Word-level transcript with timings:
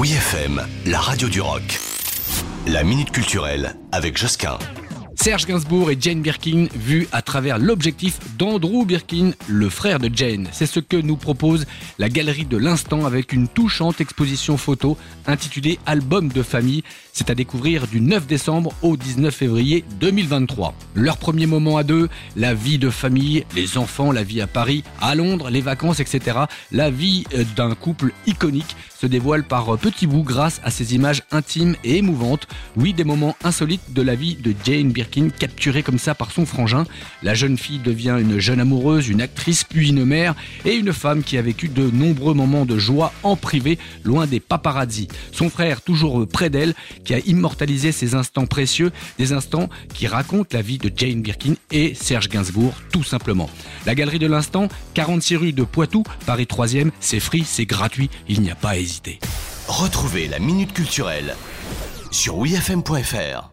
Oui 0.00 0.12
FM, 0.12 0.62
la 0.86 0.98
radio 0.98 1.28
du 1.28 1.42
rock. 1.42 1.78
La 2.66 2.84
minute 2.84 3.10
culturelle 3.10 3.76
avec 3.92 4.16
Josquin. 4.16 4.56
Serge 5.14 5.44
Gainsbourg 5.44 5.90
et 5.90 5.98
Jane 6.00 6.22
Birkin 6.22 6.68
vus 6.74 7.06
à 7.12 7.20
travers 7.20 7.58
l'objectif 7.58 8.18
d'Andrew 8.38 8.86
Birkin, 8.86 9.32
le 9.46 9.68
frère 9.68 9.98
de 9.98 10.08
Jane. 10.10 10.48
C'est 10.52 10.64
ce 10.64 10.80
que 10.80 10.96
nous 10.96 11.16
propose 11.16 11.66
la 11.98 12.08
galerie 12.08 12.46
de 12.46 12.56
l'instant 12.56 13.04
avec 13.04 13.34
une 13.34 13.46
touchante 13.46 14.00
exposition 14.00 14.56
photo 14.56 14.96
intitulée 15.26 15.78
Album 15.84 16.30
de 16.30 16.42
famille. 16.42 16.82
C'est 17.12 17.28
à 17.28 17.34
découvrir 17.34 17.86
du 17.86 18.00
9 18.00 18.26
décembre 18.26 18.72
au 18.80 18.96
19 18.96 19.34
février 19.34 19.84
2023. 20.00 20.72
Leur 20.94 21.18
premier 21.18 21.44
moment 21.44 21.76
à 21.76 21.82
deux, 21.82 22.08
la 22.36 22.54
vie 22.54 22.78
de 22.78 22.88
famille, 22.88 23.44
les 23.54 23.76
enfants, 23.76 24.12
la 24.12 24.22
vie 24.22 24.40
à 24.40 24.46
Paris, 24.46 24.82
à 25.02 25.14
Londres, 25.14 25.50
les 25.50 25.60
vacances, 25.60 26.00
etc. 26.00 26.38
La 26.72 26.88
vie 26.88 27.24
euh, 27.34 27.44
d'un 27.56 27.74
couple 27.74 28.12
iconique 28.26 28.74
se 29.00 29.06
dévoile 29.06 29.44
par 29.44 29.78
petits 29.78 30.06
bouts 30.06 30.22
grâce 30.22 30.60
à 30.62 30.70
ces 30.70 30.94
images 30.94 31.22
intimes 31.30 31.74
et 31.84 31.96
émouvantes. 31.96 32.46
Oui, 32.76 32.92
des 32.92 33.04
moments 33.04 33.34
insolites 33.44 33.94
de 33.94 34.02
la 34.02 34.14
vie 34.14 34.34
de 34.34 34.54
Jane 34.64 34.92
Birkin 34.92 35.30
capturée 35.30 35.82
comme 35.82 35.98
ça 35.98 36.14
par 36.14 36.32
son 36.32 36.44
frangin. 36.44 36.84
La 37.22 37.32
jeune 37.32 37.56
fille 37.56 37.78
devient 37.78 38.16
une 38.20 38.38
jeune 38.38 38.60
amoureuse, 38.60 39.08
une 39.08 39.22
actrice, 39.22 39.64
puis 39.64 39.88
une 39.88 40.04
mère, 40.04 40.34
et 40.66 40.74
une 40.74 40.92
femme 40.92 41.22
qui 41.22 41.38
a 41.38 41.42
vécu 41.42 41.68
de 41.68 41.90
nombreux 41.90 42.34
moments 42.34 42.66
de 42.66 42.76
joie 42.76 43.14
en 43.22 43.36
privé, 43.36 43.78
loin 44.04 44.26
des 44.26 44.40
paparazzi. 44.40 45.08
Son 45.32 45.48
frère, 45.48 45.80
toujours 45.80 46.26
près 46.28 46.50
d'elle, 46.50 46.74
qui 47.04 47.14
a 47.14 47.20
immortalisé 47.20 47.92
ces 47.92 48.14
instants 48.14 48.46
précieux, 48.46 48.92
des 49.18 49.32
instants 49.32 49.70
qui 49.94 50.08
racontent 50.08 50.50
la 50.52 50.62
vie 50.62 50.78
de 50.78 50.92
Jane 50.94 51.22
Birkin 51.22 51.54
et 51.70 51.94
Serge 51.94 52.28
Gainsbourg, 52.28 52.74
tout 52.92 53.04
simplement. 53.04 53.48
La 53.86 53.94
galerie 53.94 54.18
de 54.18 54.26
l'instant, 54.26 54.68
46 54.92 55.36
rue 55.36 55.52
de 55.54 55.62
Poitou, 55.62 56.02
Paris 56.26 56.46
3e, 56.50 56.90
c'est 57.00 57.20
free, 57.20 57.44
c'est 57.46 57.66
gratuit, 57.66 58.10
il 58.28 58.42
n'y 58.42 58.50
a 58.50 58.54
pas 58.54 58.76
à. 58.76 58.89
Retrouvez 59.68 60.26
la 60.26 60.38
Minute 60.38 60.72
Culturelle 60.72 61.36
sur 62.10 62.38
wfm.fr. 62.38 63.49